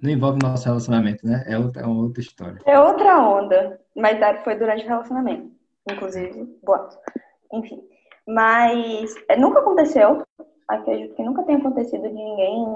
[0.03, 1.45] não envolve nosso relacionamento, né?
[1.47, 2.61] É outra, é outra história.
[2.67, 3.81] É outra onda.
[3.95, 5.53] Mas foi durante o relacionamento.
[5.89, 6.99] Inclusive, boato.
[7.53, 7.81] Enfim.
[8.27, 10.23] Mas é, nunca aconteceu.
[10.67, 12.67] Acredito que nunca tenha acontecido de ninguém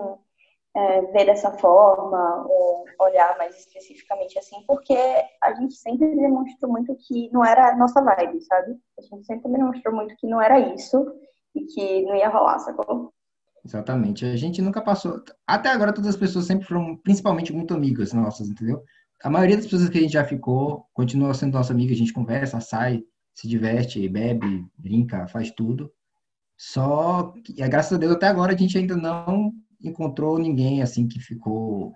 [0.76, 4.96] é, ver dessa forma ou olhar mais especificamente assim, porque
[5.42, 8.76] a gente sempre demonstrou muito que não era a nossa vibe, sabe?
[8.98, 11.12] A gente sempre demonstrou muito que não era isso
[11.54, 13.12] e que não ia rolar, sacou?
[13.66, 14.24] Exatamente.
[14.24, 15.20] A gente nunca passou.
[15.44, 18.81] Até agora, todas as pessoas sempre foram, principalmente, muito amigas nossas, entendeu?
[19.24, 22.12] A maioria das pessoas que a gente já ficou continua sendo nossa amiga, a gente
[22.12, 23.02] conversa, sai,
[23.35, 25.90] se diverte, bebe, brinca, faz tudo.
[26.57, 29.52] Só que, graças a Deus, até agora a gente ainda não
[29.83, 31.92] encontrou ninguém assim que ficou.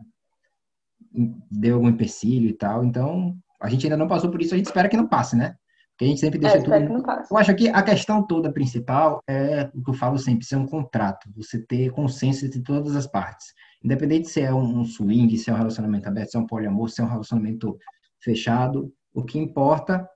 [1.50, 2.84] deu algum empecilho e tal.
[2.84, 5.54] Então, a gente ainda não passou por isso, a gente espera que não passe, né?
[6.00, 7.04] Que a gente sempre deixa é, tudo.
[7.30, 10.64] Eu acho que a questão toda principal é o que eu falo sempre, ser um
[10.66, 13.48] contrato, você ter consenso entre todas as partes.
[13.84, 17.02] Independente se é um swing, se é um relacionamento aberto, se é um poliamor, se
[17.02, 17.76] é um relacionamento
[18.18, 20.08] fechado, o que importa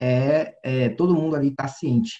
[0.00, 2.14] é, é todo mundo ali estar tá ciente.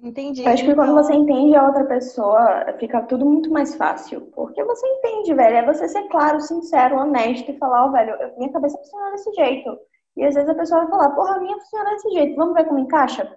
[0.00, 0.44] Entendi.
[0.44, 4.20] Eu acho que quando você entende a outra pessoa, fica tudo muito mais fácil.
[4.36, 5.56] Porque você entende, velho.
[5.56, 9.32] É você ser claro, sincero, honesto e falar, ó, oh, velho, minha cabeça funciona desse
[9.32, 9.76] jeito.
[10.16, 12.64] E às vezes a pessoa vai falar, porra, a minha funciona desse jeito, vamos ver
[12.64, 13.36] como encaixa?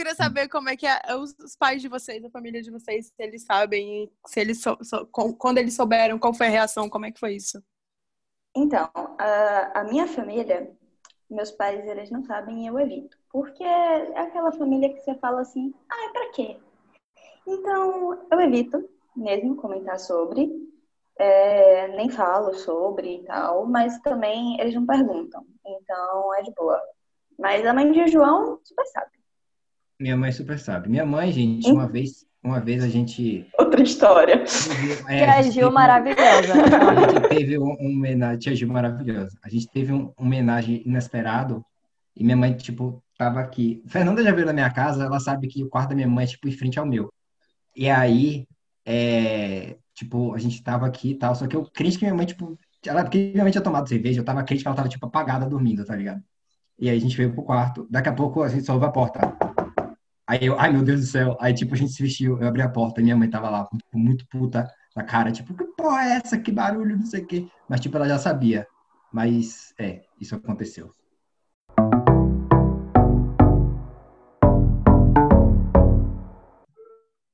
[0.00, 3.08] queria saber como é que é, os, os pais de vocês, a família de vocês,
[3.08, 5.06] se eles sabem, se eles so, so,
[5.38, 7.62] quando eles souberam, qual foi a reação, como é que foi isso?
[8.56, 10.72] Então, a, a minha família,
[11.30, 13.16] meus pais, eles não sabem e eu evito.
[13.30, 16.56] Porque é aquela família que você fala assim, ah, é pra quê?
[17.46, 20.50] Então, eu evito mesmo comentar sobre,
[21.20, 25.44] é, nem falo sobre e tal, mas também eles não perguntam.
[25.66, 26.80] Então, é de boa.
[27.38, 29.10] Mas a mãe de João super sabe.
[29.98, 30.88] Minha mãe super sabe.
[30.88, 33.46] Minha mãe, gente, uma vez, uma vez a gente.
[33.58, 34.44] Outra história.
[35.06, 35.74] É, Tia Gil teve...
[35.74, 36.54] maravilhosa.
[36.54, 38.38] A gente teve um, um homenagem.
[38.38, 39.38] Tia Gil maravilhosa.
[39.42, 41.62] A gente teve um, um homenagem inesperado.
[42.16, 43.82] E minha mãe, tipo, tava aqui.
[43.86, 46.28] Fernanda já veio na minha casa, ela sabe que o quarto da minha mãe é,
[46.28, 47.12] tipo, em frente ao meu.
[47.76, 48.46] E aí,
[48.86, 52.24] é, tipo, a gente tava aqui e tal, só que eu crente que minha mãe,
[52.24, 55.84] tipo, ela, minha tinha tomado cerveja, eu tava crente que ela tava, tipo, apagada dormindo,
[55.84, 56.22] tá ligado?
[56.78, 57.86] E aí a gente veio pro quarto.
[57.90, 59.20] Daqui a pouco a gente só ouve a porta.
[60.26, 61.36] Aí eu, ai meu Deus do céu.
[61.38, 63.64] Aí, tipo, a gente se vestiu, eu abri a porta e minha mãe tava lá,
[63.64, 66.38] tipo, muito puta na cara, tipo, que porra é essa?
[66.38, 67.46] Que barulho, não sei o quê.
[67.68, 68.66] Mas, tipo, ela já sabia.
[69.12, 70.94] Mas, é, isso aconteceu.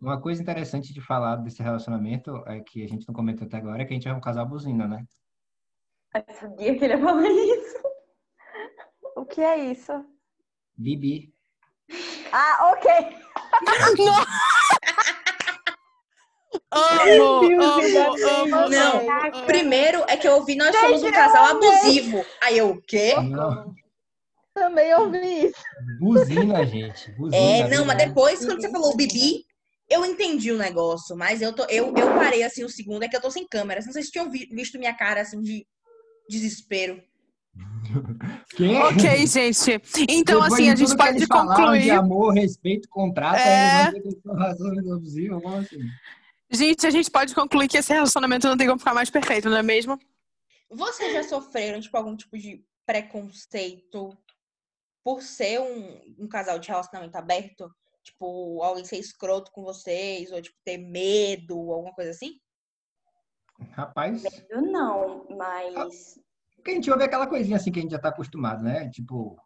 [0.01, 3.83] Uma coisa interessante de falar desse relacionamento é que a gente não comentou até agora
[3.83, 5.05] é que a gente é um casal buzina, né?
[6.15, 7.79] Eu sabia que ele ia falar isso.
[9.17, 9.93] O que é isso?
[10.77, 11.33] Bibi.
[12.31, 12.91] Ah, ok.
[16.71, 22.25] amo, amo, amo, Não, primeiro é que eu ouvi nós somos um casal abusivo.
[22.43, 23.15] Aí eu, o quê?
[23.15, 23.75] Não.
[24.53, 25.63] Também ouvi isso.
[26.01, 27.11] Buzina, gente.
[27.13, 29.46] Buzina, é, não, mas depois, quando você falou Bibi,
[29.89, 33.17] eu entendi o negócio, mas eu, tô, eu, eu parei assim o segundo, é que
[33.17, 33.81] eu tô sem câmera.
[33.85, 35.67] Não sei se tinham visto minha cara assim de
[36.29, 37.03] desespero.
[38.59, 39.81] Ok, gente.
[40.09, 41.83] Então, Depois assim, a gente pode concluir.
[41.83, 43.89] De amor, respeito, contrato, é...
[45.59, 45.79] assim.
[46.51, 49.59] Gente, a gente pode concluir que esse relacionamento não tem como ficar mais perfeito, não
[49.59, 49.99] é mesmo?
[50.71, 54.17] Vocês já sofreram, tipo, algum tipo de preconceito
[55.05, 57.71] por ser um, um casal de relacionamento aberto?
[58.07, 62.41] Tipo, alguém ser escroto com vocês, ou tipo, ter medo, alguma coisa assim?
[63.73, 64.23] Rapaz.
[64.23, 66.19] Medo não, mas
[66.67, 68.91] porque a gente ouve aquela coisinha assim que a gente já tá acostumado, né?
[68.91, 69.41] Tipo.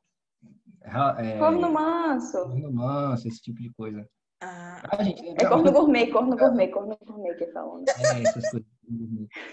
[0.82, 2.38] É, corno manso.
[2.44, 4.08] Corno manso, esse tipo de coisa.
[4.40, 7.84] Ah, ah gente, é corno gourmet, corno gourmet, corno gourmet que falam.
[7.86, 8.66] É, essas coisas.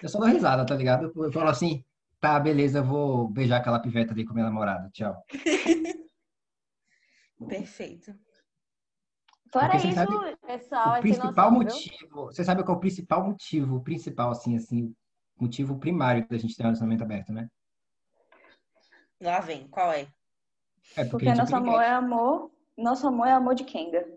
[0.02, 1.12] Eu só dou risada, tá ligado?
[1.14, 1.84] Eu falo assim,
[2.22, 4.90] tá, beleza, eu vou beijar aquela piveta ali com minha namorada.
[4.94, 5.22] Tchau.
[7.50, 8.16] Perfeito.
[9.52, 14.32] Fora isso, pessoal, o principal motivo, você sabe qual é o principal motivo, o principal,
[14.32, 14.94] assim, assim,
[15.40, 17.48] motivo primário da gente ter um relacionamento aberto, né?
[19.22, 20.08] Lá vem, qual é?
[20.96, 24.08] É porque, porque nosso amor é amor, nosso amor é amor de Kenga.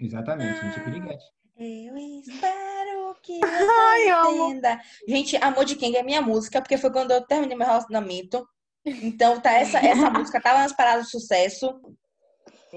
[0.00, 1.24] Exatamente, a gente é piriguete.
[1.58, 4.80] Eu espero que você entenda.
[5.08, 8.46] Gente, Amor de Kenga é minha música, porque foi quando eu terminei meu relacionamento.
[8.84, 11.80] Então, tá essa, essa música tava nas paradas de sucesso.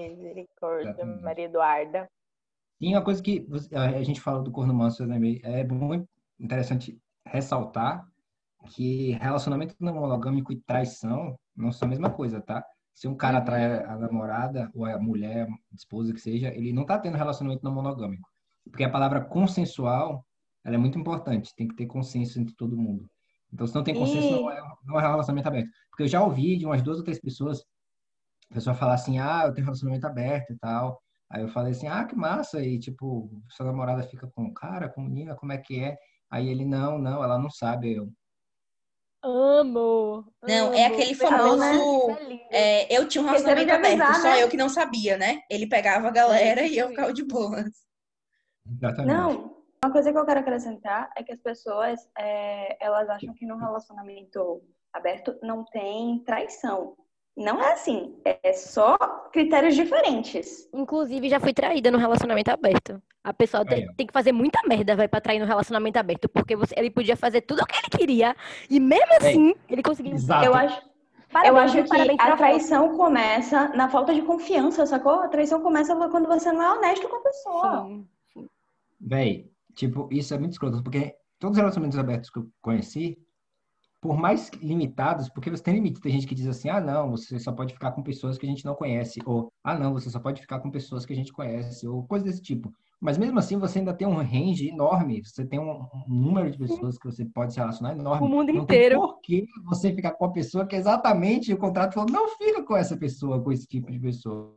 [0.08, 2.08] Misericórdia, Maria Eduarda.
[2.80, 6.08] E uma coisa que a gente falou do corno manso, é muito
[6.38, 8.06] interessante ressaltar
[8.68, 12.64] que relacionamento não monogâmico e traição não são a mesma coisa, tá?
[12.94, 13.44] Se um cara uhum.
[13.44, 17.64] trai a namorada ou a mulher, a esposa que seja, ele não tá tendo relacionamento
[17.64, 18.28] não monogâmico.
[18.64, 20.24] Porque a palavra consensual,
[20.64, 23.08] ela é muito importante, tem que ter consenso entre todo mundo.
[23.52, 24.30] Então, se não tem consenso, e...
[24.30, 25.70] não, é, não é relacionamento aberto.
[25.90, 27.64] Porque eu já ouvi de umas duas ou três pessoas,
[28.50, 31.00] a pessoa falar assim, ah, eu tenho relacionamento aberto e tal.
[31.30, 32.60] Aí eu falei assim, ah, que massa.
[32.60, 35.96] E, tipo, sua namorada fica com o cara, com menina, como é que é?
[36.30, 37.94] Aí ele, não, não, ela não sabe.
[37.94, 38.10] Eu,
[39.22, 40.24] Amo!
[40.42, 40.74] Não, amo.
[40.74, 41.58] é aquele famoso.
[41.58, 42.40] Né?
[42.50, 44.42] É, eu tinha um relacionamento aberto, avisar, só né?
[44.42, 45.42] eu que não sabia, né?
[45.50, 47.70] Ele pegava a galera e eu ficava de boas.
[48.66, 49.14] Exatamente.
[49.14, 53.46] Não, uma coisa que eu quero acrescentar é que as pessoas é, elas acham que
[53.46, 56.96] no relacionamento aberto não tem traição.
[57.36, 58.98] Não é assim, é só
[59.32, 60.68] critérios diferentes.
[60.74, 63.00] Inclusive, já fui traída no relacionamento aberto.
[63.22, 66.56] A pessoa tem, tem, que fazer muita merda, vai, pra trair no relacionamento aberto, porque
[66.56, 68.36] você, ele podia fazer tudo o que ele queria,
[68.68, 70.14] e mesmo assim, ele conseguiu.
[70.14, 70.44] Exato.
[70.44, 70.82] Eu acho,
[71.32, 75.20] parabéns, eu acho que a traição começa na falta de confiança, sacou?
[75.20, 77.86] A traição começa quando você não é honesto com a pessoa.
[78.32, 78.48] Sim.
[79.00, 83.18] Véi, tipo, isso é muito escroto, porque todos os relacionamentos abertos que eu conheci,
[84.00, 86.00] por mais limitados, porque você tem limite.
[86.00, 88.48] Tem gente que diz assim, ah, não, você só pode ficar com pessoas que a
[88.48, 91.32] gente não conhece, ou, ah, não, você só pode ficar com pessoas que a gente
[91.32, 92.72] conhece, ou coisa desse tipo.
[93.00, 96.98] Mas mesmo assim, você ainda tem um range enorme, você tem um, número de pessoas
[96.98, 98.26] que você pode se relacionar enorme.
[98.26, 98.98] O mundo não inteiro.
[98.98, 102.62] Tem por que você ficar com a pessoa que exatamente o contrato falou, não fica
[102.62, 104.54] com essa pessoa, com esse tipo de pessoa.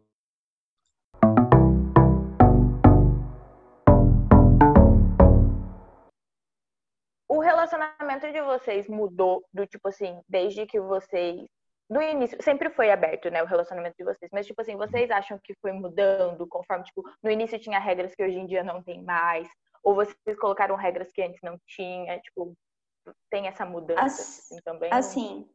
[8.31, 11.45] De vocês mudou do tipo assim, desde que vocês
[11.89, 15.37] no início, sempre foi aberto, né, o relacionamento de vocês, mas, tipo assim, vocês acham
[15.37, 19.03] que foi mudando conforme, tipo, no início tinha regras que hoje em dia não tem
[19.03, 19.47] mais,
[19.83, 22.55] ou vocês colocaram regras que antes não tinha, tipo,
[23.29, 24.91] tem essa mudança assim, também?
[24.91, 25.47] Assim,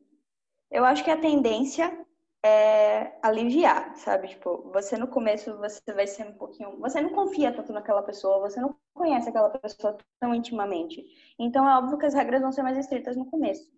[0.70, 2.06] eu acho que a tendência
[2.44, 4.28] é aliviar, sabe?
[4.28, 8.40] Tipo, você no começo você vai ser um pouquinho, você não confia tanto naquela pessoa,
[8.40, 11.04] você não conhece aquela pessoa tão intimamente.
[11.38, 13.70] Então é óbvio que as regras vão ser mais estritas no começo.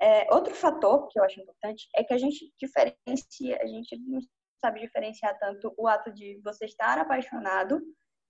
[0.00, 4.20] É, outro fator que eu acho importante é que a gente diferencia, a gente não
[4.60, 7.80] sabe diferenciar tanto o ato de você estar apaixonado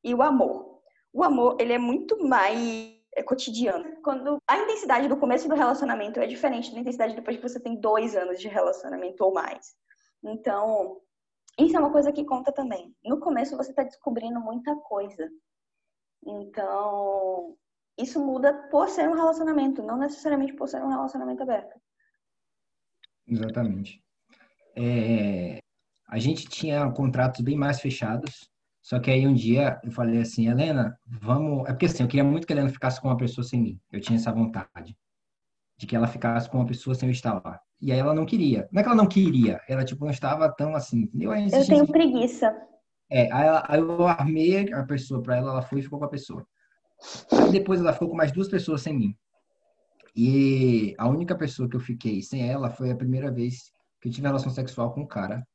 [0.03, 0.81] e o amor.
[1.13, 4.01] O amor, ele é muito mais é, cotidiano.
[4.03, 7.77] Quando a intensidade do começo do relacionamento é diferente da intensidade depois que você tem
[7.77, 9.75] dois anos de relacionamento ou mais.
[10.25, 11.01] Então,
[11.59, 12.95] isso é uma coisa que conta também.
[13.05, 15.29] No começo você está descobrindo muita coisa.
[16.25, 17.57] Então,
[17.99, 21.81] isso muda por ser um relacionamento, não necessariamente por ser um relacionamento aberto.
[23.27, 24.03] Exatamente.
[24.77, 25.59] É,
[26.09, 30.49] a gente tinha contratos bem mais fechados, só que aí um dia eu falei assim,
[30.49, 31.69] Helena, vamos.
[31.69, 33.81] É porque assim, eu queria muito que a Helena ficasse com uma pessoa sem mim.
[33.91, 34.97] Eu tinha essa vontade
[35.77, 37.61] de que ela ficasse com uma pessoa sem eu estar lá.
[37.81, 38.69] E aí ela não queria.
[38.73, 41.11] Não é que ela não queria, ela tipo não estava tão assim.
[41.15, 42.57] Eu, eu tenho preguiça.
[43.15, 46.47] É, aí, eu armei a pessoa para ela, ela foi e ficou com a pessoa.
[47.31, 49.15] Aí depois ela ficou com mais duas pessoas sem mim.
[50.17, 53.71] E a única pessoa que eu fiquei sem ela foi a primeira vez
[54.01, 55.47] que eu tive relação sexual com um cara.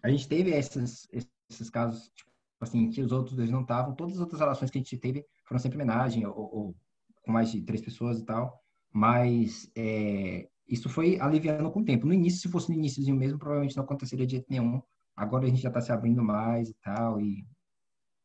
[0.00, 1.08] A gente teve esses,
[1.50, 3.92] esses casos, tipo assim, que os outros dois não estavam.
[3.96, 6.76] Todas as outras relações que a gente teve foram sempre homenagem, ou, ou
[7.24, 8.60] com mais de três pessoas e tal.
[8.92, 12.06] Mas é, isso foi aliviando com o tempo.
[12.06, 14.80] No início, se fosse no iníciozinho mesmo, provavelmente não aconteceria de jeito nenhum.
[15.16, 17.42] Agora a gente já está se abrindo mais e tal, e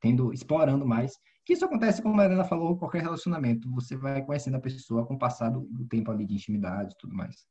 [0.01, 1.17] tendo, explorando mais.
[1.45, 3.71] Que isso acontece, como a Helena falou, qualquer relacionamento.
[3.71, 7.15] Você vai conhecendo a pessoa com o passar do, tempo ali de intimidade e tudo
[7.15, 7.47] mais.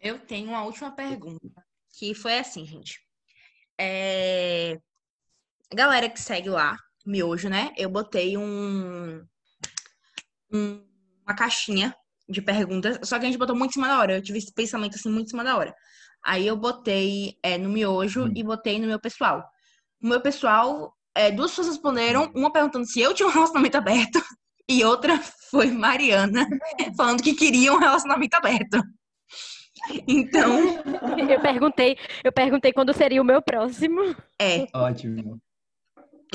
[0.00, 1.64] Eu tenho uma última pergunta,
[1.96, 3.00] que foi assim, gente.
[3.78, 4.78] É...
[5.72, 7.72] Galera que segue lá, Miojo, né?
[7.76, 9.24] Eu botei um...
[10.52, 11.94] uma caixinha
[12.28, 14.16] de perguntas, só que a gente botou muito em cima da hora.
[14.16, 15.74] Eu tive esse pensamento assim muito em cima da hora.
[16.24, 18.32] Aí eu botei é, no miojo hum.
[18.34, 19.44] e botei no meu pessoal.
[20.00, 24.20] No meu pessoal, é, duas pessoas responderam, uma perguntando se eu tinha um relacionamento aberto
[24.68, 25.18] e outra
[25.50, 26.46] foi Mariana
[26.96, 28.82] falando que queria um relacionamento aberto.
[30.08, 30.82] Então,
[31.28, 34.00] eu perguntei, eu perguntei quando seria o meu próximo.
[34.40, 34.66] É.
[34.72, 35.40] Ótimo.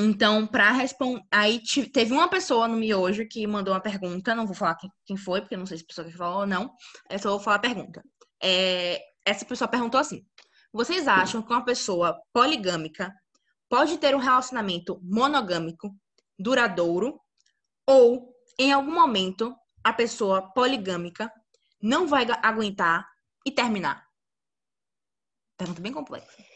[0.02, 4.56] Então, para responder, aí teve uma pessoa no miojo que mandou uma pergunta, não vou
[4.56, 6.74] falar quem foi, porque não sei se a pessoa que falou ou não,
[7.10, 8.02] eu só vou falar a pergunta.
[8.42, 10.26] É, essa pessoa perguntou assim:
[10.72, 13.14] Vocês acham que uma pessoa poligâmica
[13.68, 15.94] pode ter um relacionamento monogâmico,
[16.40, 17.20] duradouro,
[17.86, 21.30] ou em algum momento a pessoa poligâmica
[21.82, 23.06] não vai aguentar
[23.46, 24.08] e terminar?
[25.58, 26.49] Pergunta bem complexa.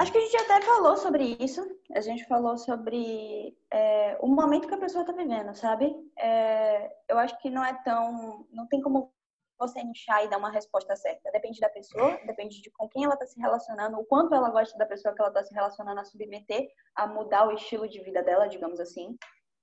[0.00, 1.66] Acho que a gente até falou sobre isso.
[1.94, 5.94] A gente falou sobre é, o momento que a pessoa está vivendo, sabe?
[6.18, 8.46] É, eu acho que não é tão.
[8.50, 9.12] Não tem como
[9.58, 11.30] você inchar e dar uma resposta certa.
[11.30, 14.76] Depende da pessoa, depende de com quem ela está se relacionando, o quanto ela gosta
[14.76, 18.22] da pessoa que ela está se relacionando a submeter, a mudar o estilo de vida
[18.22, 19.16] dela, digamos assim.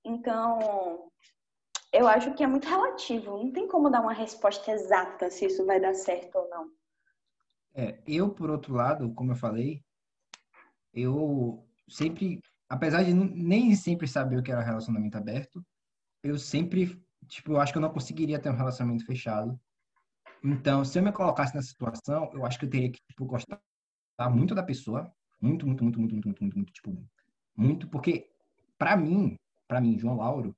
[0.04, 1.08] Então,
[1.92, 3.38] eu acho que é muito relativo.
[3.38, 6.68] Não tem como dar uma resposta exata se isso vai dar certo ou não.
[7.74, 9.82] É, eu, por outro lado, como eu falei,
[10.92, 15.64] eu sempre, apesar de nem sempre saber o que era relacionamento aberto,
[16.22, 19.58] eu sempre, tipo, eu acho que eu não conseguiria ter um relacionamento fechado.
[20.42, 23.60] Então, se eu me colocasse nessa situação, eu acho que eu teria que tipo, gostar
[24.30, 27.08] muito da pessoa, muito, muito, muito, muito, muito, muito, muito, muito tipo,
[27.56, 28.30] muito, porque
[28.78, 30.56] para mim, para mim, João Lauro,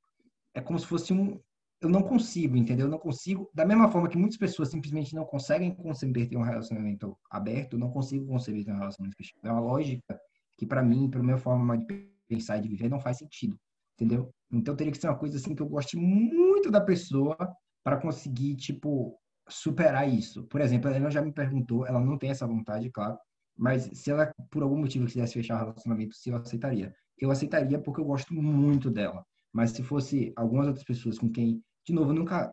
[0.55, 1.40] é como se fosse um,
[1.87, 2.87] eu não consigo, entendeu?
[2.87, 6.42] Eu não consigo, da mesma forma que muitas pessoas simplesmente não conseguem conceber ter um
[6.42, 9.40] relacionamento aberto, eu não consigo conceber ter um relacionamento fechado.
[9.44, 10.18] É uma lógica
[10.59, 13.57] que para mim, para minha forma de pensar e de viver, não faz sentido,
[13.95, 14.30] entendeu?
[14.51, 17.37] Então teria que ser uma coisa assim que eu goste muito da pessoa
[17.84, 19.16] para conseguir, tipo,
[19.49, 20.45] superar isso.
[20.45, 23.16] Por exemplo, ela já me perguntou, ela não tem essa vontade, claro,
[23.57, 26.93] mas se ela, por algum motivo, quisesse fechar o relacionamento, se eu aceitaria.
[27.18, 29.24] Eu aceitaria porque eu gosto muito dela.
[29.53, 32.53] Mas se fosse algumas outras pessoas com quem, de novo, nunca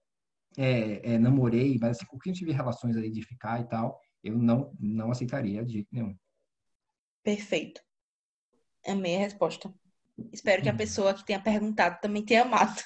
[0.57, 4.37] é, é, namorei, mas assim, com quem tive relações aí de ficar e tal, eu
[4.37, 6.15] não, não aceitaria de jeito nenhum.
[7.23, 7.81] Perfeito.
[8.85, 9.73] Amei a resposta.
[10.31, 10.77] Espero que a uhum.
[10.77, 12.81] pessoa que tenha perguntado também tenha amado.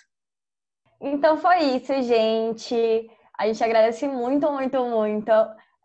[1.02, 3.10] Então foi isso, gente.
[3.38, 5.32] A gente agradece muito, muito, muito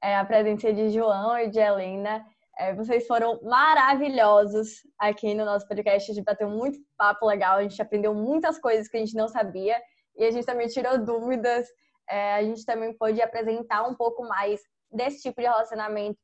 [0.02, 2.24] é, a presença de João e de Helena.
[2.56, 6.10] É, vocês foram maravilhosos aqui no nosso podcast.
[6.10, 9.28] A gente bateu muito papo legal, a gente aprendeu muitas coisas que a gente não
[9.28, 9.80] sabia
[10.16, 11.66] e a gente também tirou dúvidas.
[12.08, 14.60] É, a gente também pôde apresentar um pouco mais
[14.90, 16.18] desse tipo de relacionamento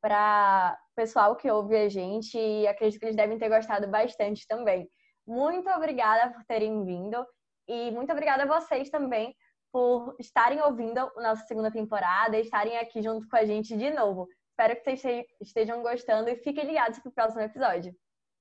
[0.00, 4.88] para pessoal que ouve a gente e acredito que eles devem ter gostado bastante também.
[5.26, 7.24] Muito obrigada por terem vindo
[7.68, 9.34] e muito obrigada a vocês também
[9.72, 13.90] por estarem ouvindo a nossa segunda temporada e estarem aqui junto com a gente de
[13.90, 14.26] novo.
[14.50, 17.94] Espero que vocês estejam gostando e fiquem ligados para o próximo episódio.